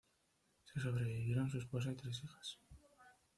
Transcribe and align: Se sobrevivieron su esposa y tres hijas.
Se 0.63 0.79
sobrevivieron 0.79 1.47
su 1.47 1.59
esposa 1.59 1.91
y 1.91 1.95
tres 1.95 2.23
hijas. 2.23 2.57